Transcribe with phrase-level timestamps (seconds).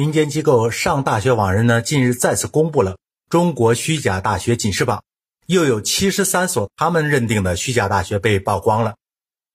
[0.00, 2.96] 民间机构上大学网人呢，近日再次公布了
[3.28, 5.04] 中国虚假大学警示榜，
[5.44, 8.94] 又有七十三所他们认定的虚假大学被曝光了。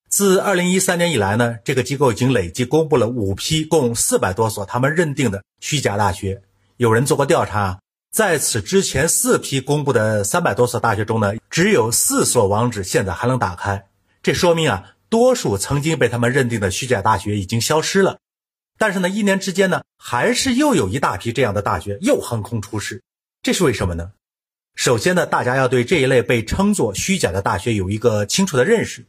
[0.08, 6.44] 自二零一三年以来呢，这个机构已经累计公布了五批，共四百多所他们认定的虚假大学。
[6.77, 7.80] 有人做过调查，
[8.12, 13.88] 在此之前四批公布的三百多所大学中呢，只有四所网址现在还能打开。
[14.21, 18.20] 这说明啊，多数曾经被他们认定的虚假大学已经消失了。
[18.77, 23.01] 但是呢，一年之间呢，还是又有一大批这样的大学又横空出世，
[23.41, 24.11] 这是为什么呢？
[24.75, 29.05] 首先呢，大家要对这一类被称作虚假的大学有一个清楚的认识。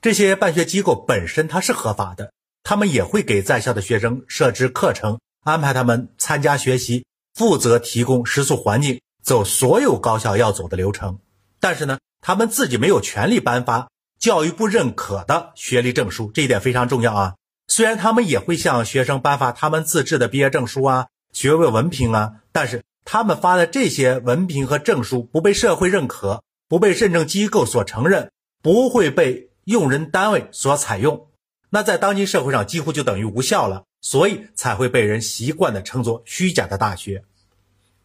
[0.00, 2.32] 这些办学机构本身它是合法的，
[2.62, 11.18] 他们也会给在校的学生设置课程，安排他们参加学习，负责提供食宿环境，走所有高校要走的流程。
[11.60, 17.34] 但是呢，他们自己没有权利颁发教育部认可的学历证书，这一点非常重要啊。
[17.68, 28.30] 虽然他们也会向学生颁发他们自制的毕业证书啊、学位文凭啊，但是他们发的这些文凭和证书不被社会认可，不被认证机构所承认，
[28.62, 31.26] 不会被用人单位所采用，
[31.70, 37.24] 那在当今社会上几乎就等于无效了，所以才会被人习惯的称作虚假的大学。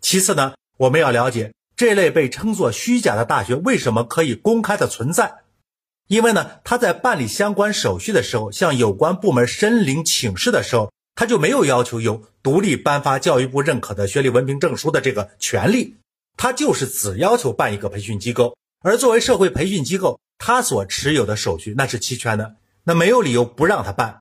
[0.02, 5.36] 其次呢，我们要了解这类被称作虚假的大学为什么可以公开的存在。
[6.12, 15.96] 因为呢，他在办理相关手续的时候，向有关部门申领请示的时候，他就没有要求有独立颁发教育部认可的学历文凭证书的这个权利，
[16.36, 18.54] 他就是只要求办一个培训机构。
[18.84, 24.20] 而作为社会培训机构，他所持有的手续那是齐全的，那没有理由不让他办。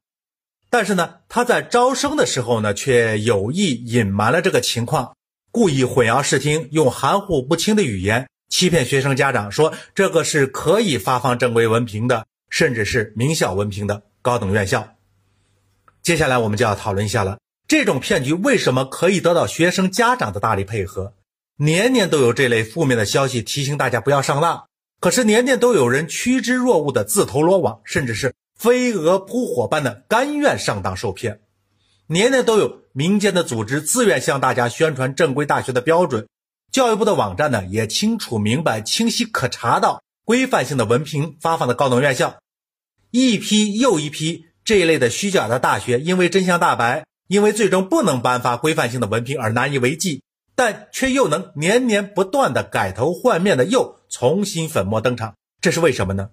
[0.70, 5.16] 但是呢，他在招生的时候呢，却有意隐瞒了这个情况，
[5.50, 8.28] 故意混淆视听，用含糊不清的语言。
[8.50, 14.96] 欺骗学生家长说这个是可以发放正规文凭的，甚至是名校文凭的高等院校。
[16.02, 21.14] 接下来我们就要讨论一下了，这种骗局为什么可以得到学生家长的大力配合？
[21.56, 24.64] 年年都有这类负面的消息提醒大家不要上当，
[24.98, 31.40] 可是年年都有人趋之若鹜的自投罗网，甚至是飞蛾扑火般的甘愿上当受骗。
[32.08, 36.27] 年年都有民间的组织自愿向大家宣传正规大学的标准。
[36.73, 42.39] 教育部的网站呢，也清楚明白、清晰可查到规范性的文凭发放的高等院校，
[43.11, 50.23] 一批又一批这一类的虚假的大学，因为真相大白，因为最终不能颁发规范性的文凭而难以为继，
[50.55, 56.31] 但却又能年年不断的改头换面的又重新粉墨登场，这是为什么呢？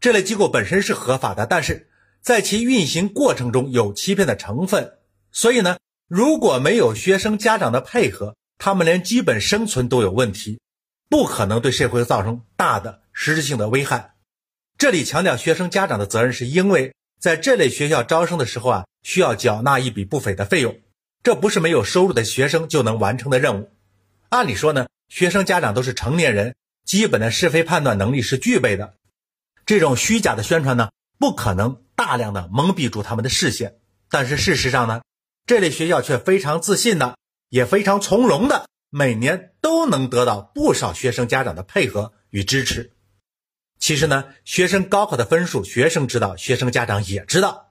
[0.00, 1.88] 这类机构本身是合法的，但是
[2.20, 4.98] 在其运行过程中有欺骗的成分，
[5.32, 10.60] 所以呢，如果没有学生家长的配合，他们连基本生存都有问题，
[11.08, 14.14] 不可能对社会造成大的实质性的危害。
[14.78, 20.78] 这里强调学生家长的责任，是因为在这类学校招生的时候啊，需要缴纳一笔不菲的费用，
[21.22, 23.70] 这不是没有收入的学生就能完成的任务。
[24.30, 26.54] 按理说呢，学生家长都是成年人，
[26.84, 28.94] 基本的是非判断能力是具备的。
[29.64, 33.76] 这种虚假的宣传呢，不可能大量的蒙蔽住他们的视线。
[34.10, 35.02] 但是事实上呢，
[35.46, 37.16] 这类学校却非常自信的。
[37.54, 42.94] 也非常从容的，每年都能得到不少学生家长的配合与支持。
[43.78, 47.70] 其实呢，学生高考的分数，学生知道，学生家长也知道。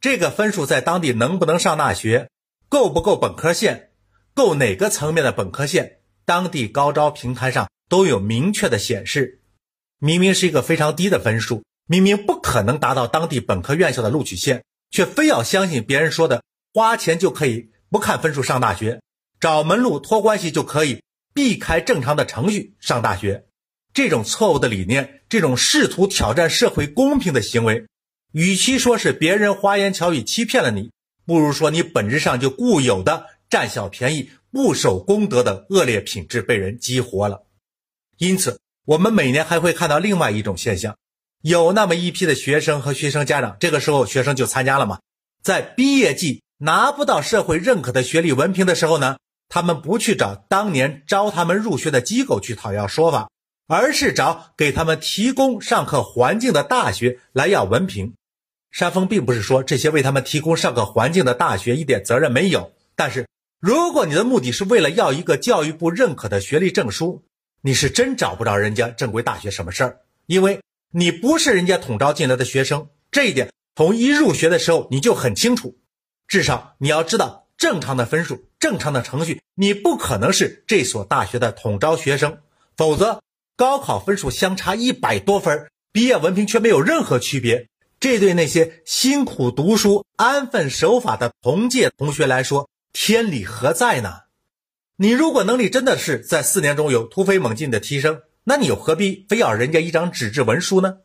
[0.00, 2.30] 这个分数在当地能不能上大学，
[2.68, 3.90] 够不够本科线，
[4.34, 9.40] 够哪个层面的本科线，当地高招平台上都有明确的显示。
[9.98, 14.62] 明明是一个非常低的分数，明明不可能达到当地本科院校的录取线，
[14.92, 19.00] 却非要相信别人说的，花钱就可以不看分数上大学。
[19.44, 21.02] 找门路托关系就可以
[21.34, 23.44] 避开正常的程序上大学，
[23.92, 27.84] 这种错误的理念，这种试图挑战社会公平的行为，
[28.32, 30.92] 与其说是别人花言巧语欺骗了你，
[31.26, 37.42] 不如说你本质上就固有的占小便宜、不守公德的恶劣品质被人激活了。
[38.16, 40.96] 因此，我们每年还会看到另外一种现象，
[41.42, 45.00] 有那么一批的学生和学生家长，这个时候学生就参加了嘛，
[45.42, 49.18] 在毕业季拿不到社会认可的学历文凭的时候呢？
[49.48, 53.30] 他们不去找当年招他们入学的机构去讨要说法，
[53.68, 58.14] 而是找给他们提供上课环境的大学来要文凭。
[58.70, 63.28] 山峰并不是说这些为他们提供上课环境的大学一点责任没有，但是
[63.60, 67.24] 如果你的目的是为了要一个教育部认可的学历证书，
[67.62, 75.78] 你是真找不着人家正规大学什么事儿，因为你不是人家统招进来的学生，这一点从一入学的时候你就很清楚，
[76.26, 78.44] 至少你要知道正常的分数。
[78.64, 82.38] 正常的程序，你不可能是这所大学的统招学生，
[82.78, 83.22] 否则
[83.56, 87.68] 高考分数相差一百多分，毕业文凭却没有任何区别，
[88.00, 94.20] 这对那些辛苦读书、安分守法的同届同学来说，天理何在呢？
[94.96, 101.00] 你如果能力真的是在四年中有突飞猛进的提升，那你又何必非要人家一张纸质文书呢？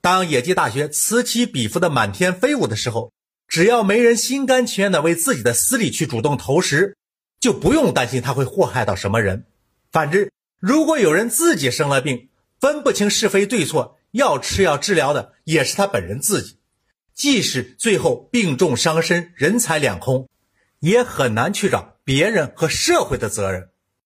[0.00, 3.12] 当野鸡大学此起彼伏的满天飞舞的时候，
[3.48, 6.96] 只要没人心甘情愿的为自己的私利去主动投食，
[7.40, 9.46] 就不用担心他会祸害到什么人。
[9.90, 10.30] 反之，
[10.60, 12.28] 如果有人自己生了病，
[12.60, 16.58] 分不清是非对错，要吃药治疗的也是他本人自己，
[17.14, 20.28] 即使最后病重伤身、人财两空，
[20.80, 23.70] 也很难去找别人和社会的责任。